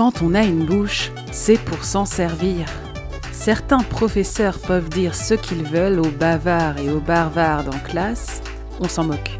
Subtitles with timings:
[0.00, 2.64] Quand on a une bouche, c'est pour s'en servir.
[3.32, 8.40] Certains professeurs peuvent dire ce qu'ils veulent aux bavards et aux barvards en classe,
[8.80, 9.36] on s'en moque.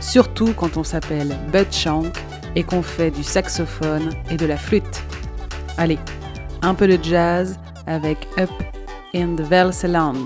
[0.00, 2.12] Surtout quand on s'appelle Bud Shank
[2.56, 5.04] et qu'on fait du saxophone et de la flûte.
[5.78, 6.00] Allez,
[6.62, 7.56] un peu de jazz
[7.86, 8.50] avec Up
[9.14, 10.24] in the Velseland.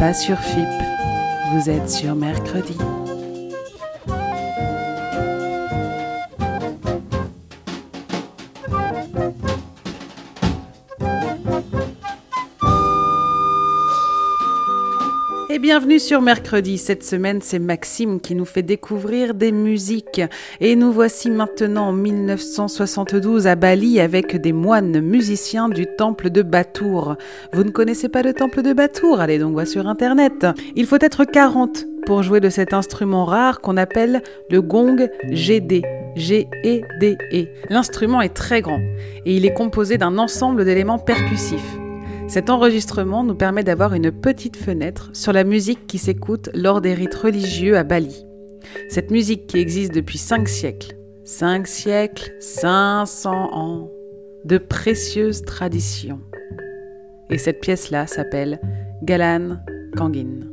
[0.00, 0.66] Pas sur FIP,
[1.52, 2.78] vous êtes sur mercredi.
[15.70, 16.78] Bienvenue sur mercredi.
[16.78, 20.20] Cette semaine, c'est Maxime qui nous fait découvrir des musiques.
[20.58, 26.42] Et nous voici maintenant en 1972 à Bali avec des moines musiciens du temple de
[26.42, 27.14] Batour.
[27.52, 29.20] Vous ne connaissez pas le temple de Batour?
[29.20, 30.44] Allez donc voir sur internet.
[30.74, 35.82] Il faut être 40 pour jouer de cet instrument rare qu'on appelle le gong GD.
[36.16, 37.46] G-E-D-E.
[37.68, 38.80] L'instrument est très grand
[39.24, 41.79] et il est composé d'un ensemble d'éléments percussifs.
[42.30, 46.94] Cet enregistrement nous permet d'avoir une petite fenêtre sur la musique qui s'écoute lors des
[46.94, 48.24] rites religieux à Bali.
[48.88, 50.96] Cette musique qui existe depuis 5 siècles.
[51.24, 53.90] 5 siècles, 500 ans
[54.44, 56.20] de précieuses traditions.
[57.30, 58.60] Et cette pièce-là s'appelle
[59.02, 59.56] Galan
[59.96, 60.49] Kangin.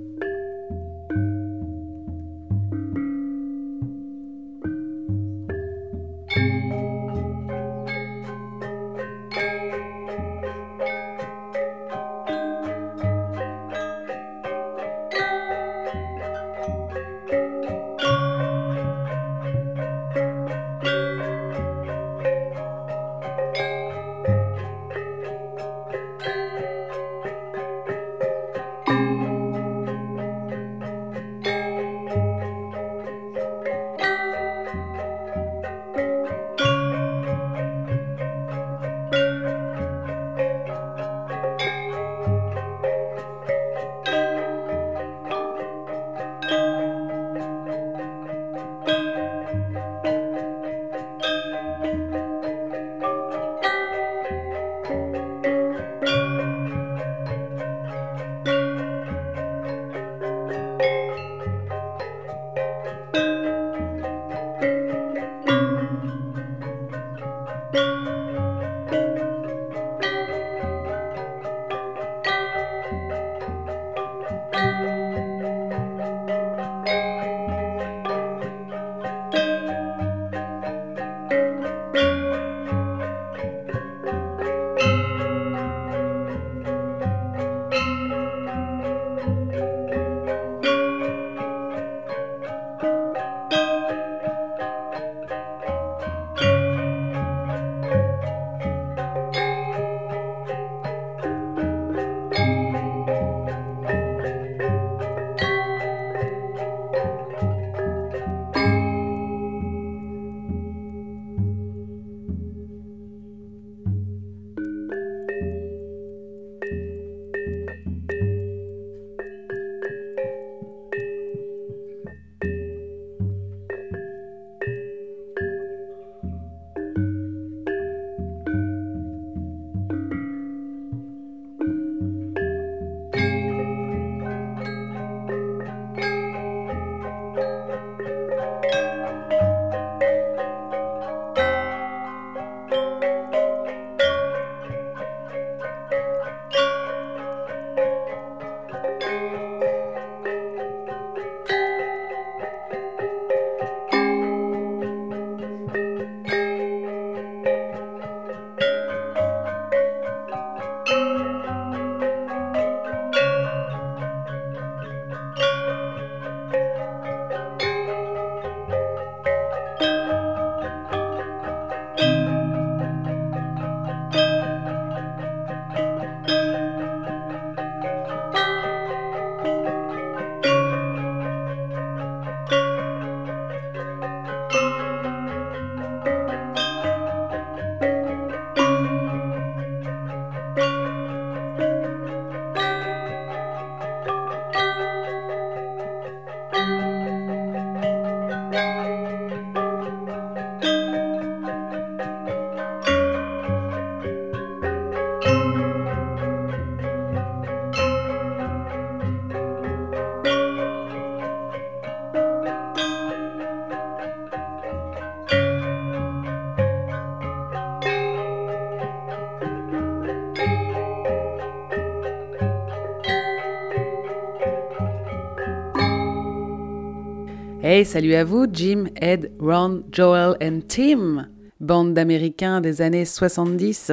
[227.77, 231.27] Hey, salut à vous, Jim, Ed, Ron, Joel et Tim,
[231.60, 233.91] bande d'Américains des années 70.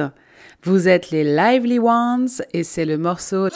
[0.63, 3.49] Vous êtes les Lively Ones et c'est le morceau...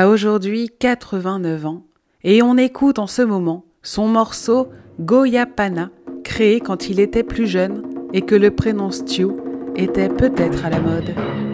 [0.00, 1.82] a aujourd'hui 89 ans
[2.24, 5.90] et on écoute en ce moment son morceau Goyapana,
[6.24, 7.82] créé quand il était plus jeune
[8.14, 9.26] et que le prénom Stu
[9.76, 11.49] était peut-être à la mode.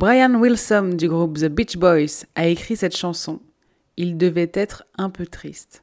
[0.00, 3.38] Brian Wilson du groupe The Beach Boys a écrit cette chanson,
[3.98, 5.82] il devait être un peu triste.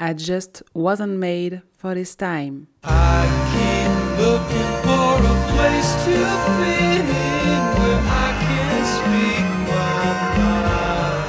[0.00, 2.68] I just wasn't made for this time.
[2.84, 6.14] I keep looking for a place to
[6.60, 11.26] fit in where I can speak my mind.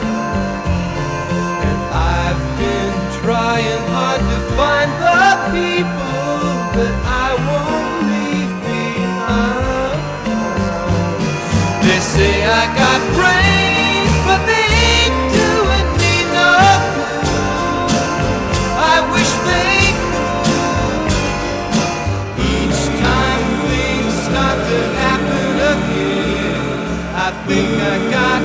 [1.65, 5.25] And I've been trying hard to find the
[5.57, 7.06] people that
[12.17, 16.49] say I got brains, but they ain't doing me no
[16.97, 17.25] good.
[18.93, 21.11] I wish they could.
[22.57, 26.65] Each time things start to happen again,
[27.13, 28.41] I think I got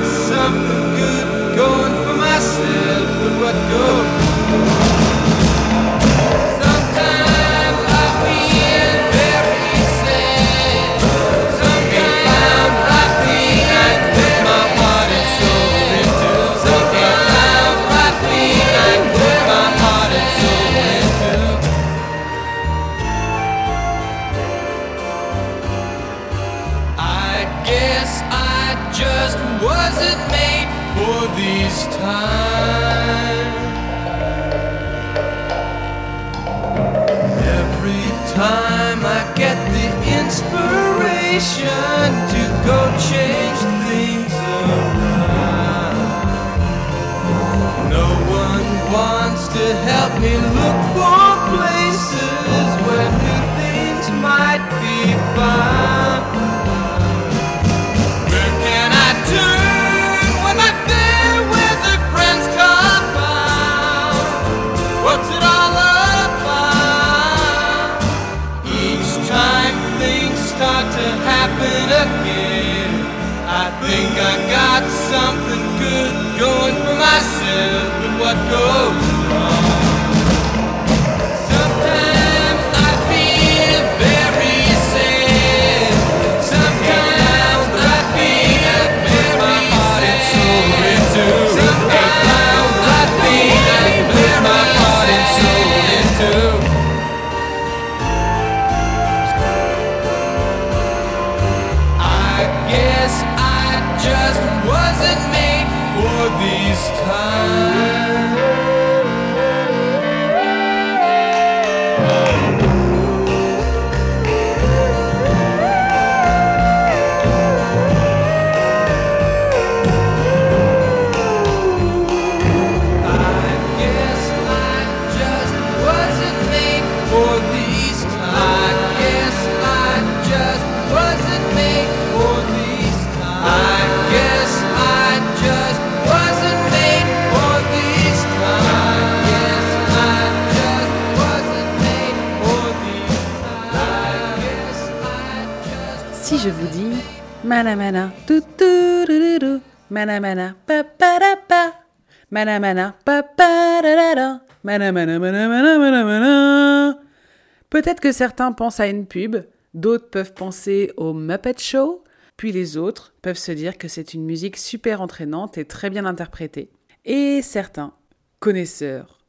[157.69, 159.37] Peut-être que certains pensent à une pub,
[159.73, 162.03] d'autres peuvent penser au Muppet Show,
[162.37, 166.05] puis les autres peuvent se dire que c'est une musique super entraînante et très bien
[166.05, 166.71] interprétée.
[167.05, 167.93] Et certains,
[168.39, 169.19] connaisseurs,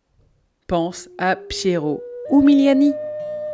[0.67, 2.93] pensent à Piero ou Miliani.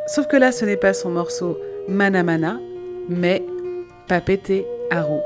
[0.07, 2.61] Sauf que là, ce n'est pas son morceau Mana Mana,
[3.09, 3.45] mais
[4.09, 5.21] Papete Haru.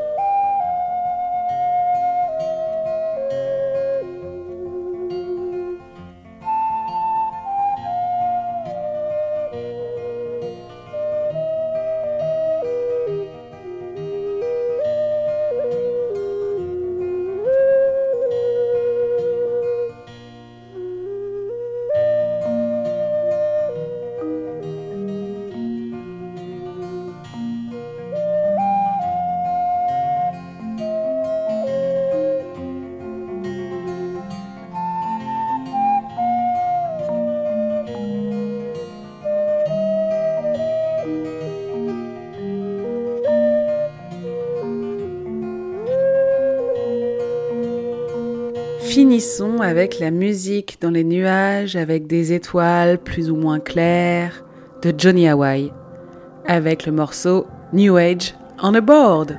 [48.94, 54.44] Finissons avec la musique dans les nuages avec des étoiles plus ou moins claires
[54.83, 55.72] de Johnny Hawaii
[56.46, 59.37] avec le morceau New Age on a Board.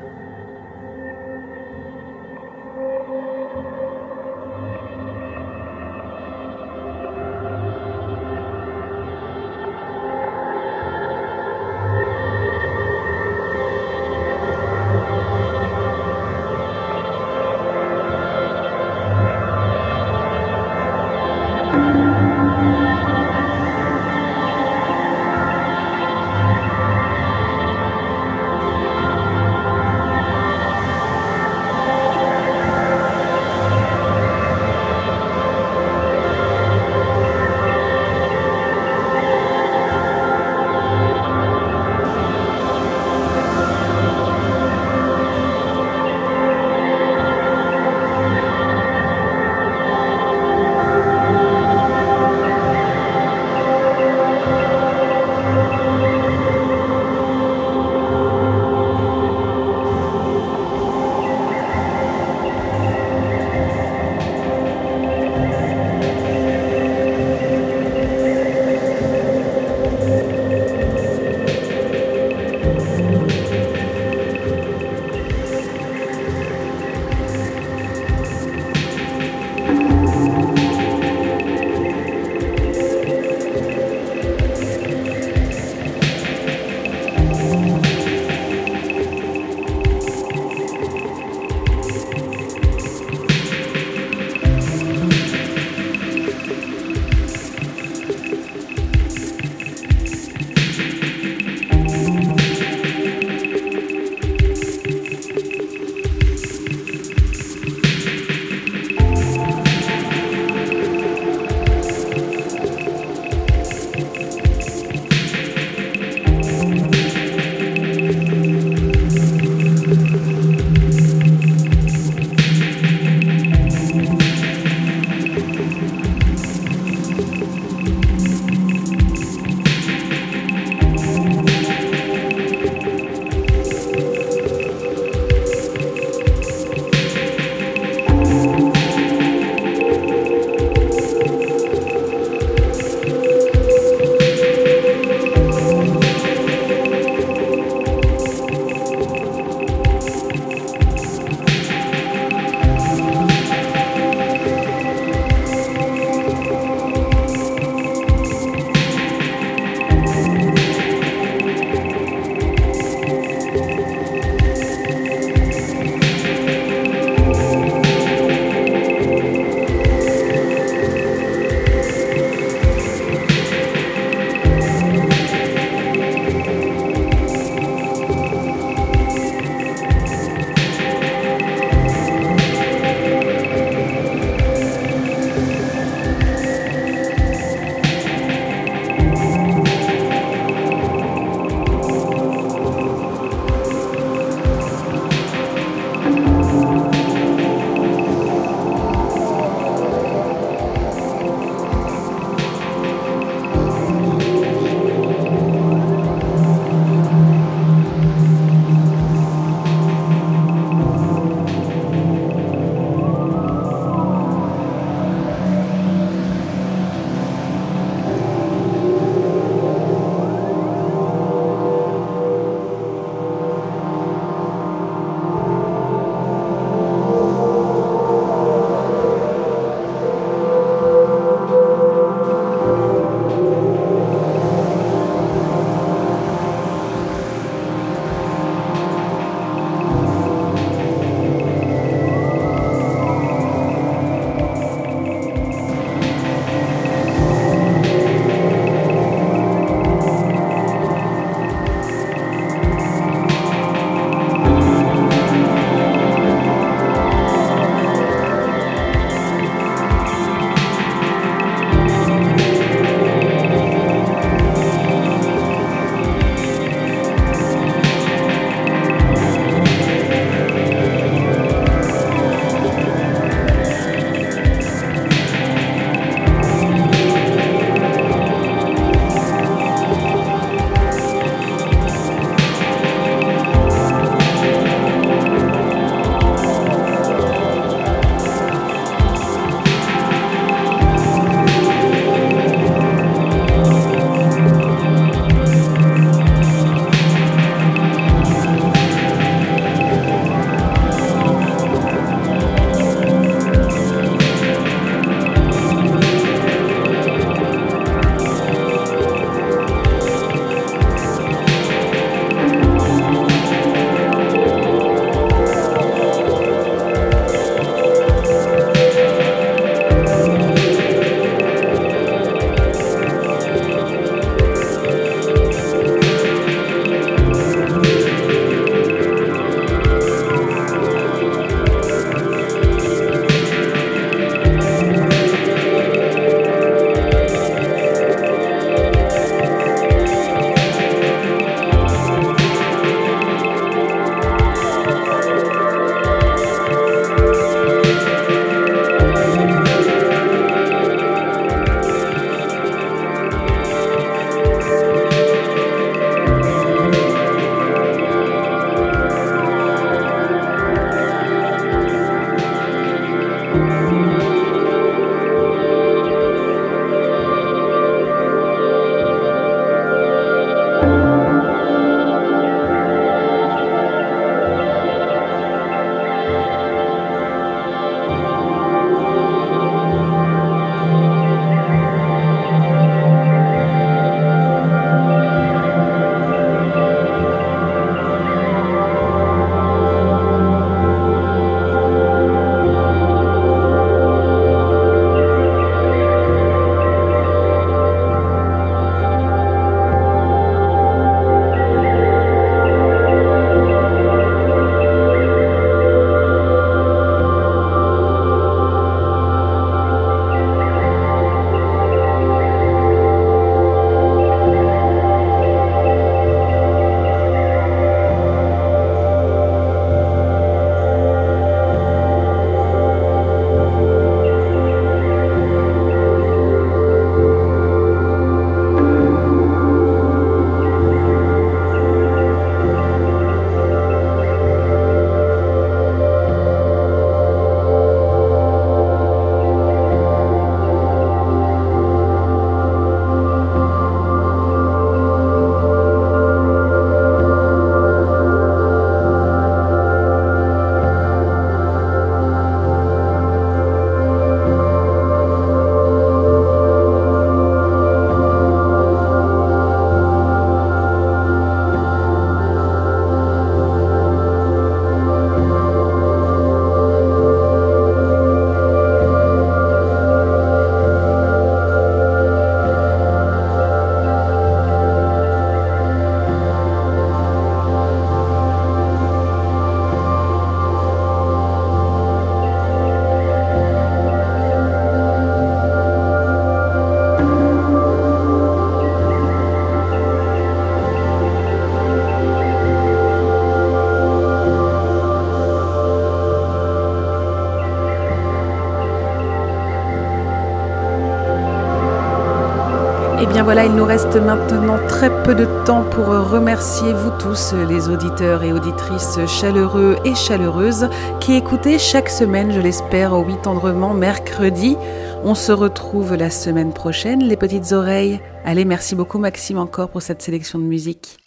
[503.45, 508.43] Voilà, il nous reste maintenant très peu de temps pour remercier vous tous, les auditeurs
[508.43, 514.75] et auditrices chaleureux et chaleureuses, qui écoutez chaque semaine, je l'espère, au 8 tendrement, mercredi.
[515.23, 518.19] On se retrouve la semaine prochaine, les petites oreilles.
[518.45, 521.19] Allez, merci beaucoup Maxime encore pour cette sélection de musique.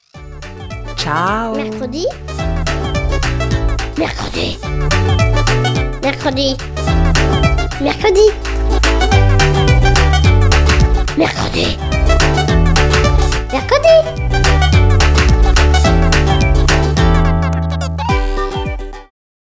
[0.96, 1.54] Ciao.
[1.54, 2.04] Mercredi.
[3.96, 4.58] Mercredi.
[6.02, 6.56] Mercredi.
[7.80, 8.24] Mercredi.
[11.16, 11.78] Mercredi
[13.50, 14.17] 薬で